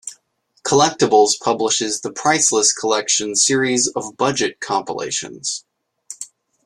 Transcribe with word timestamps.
Collectables 0.63 1.39
publishes 1.39 2.01
the 2.01 2.11
"Priceless 2.11 2.73
Collection" 2.73 3.35
series 3.35 3.87
of 3.89 4.17
budget 4.17 4.59
compilations. 4.59 5.63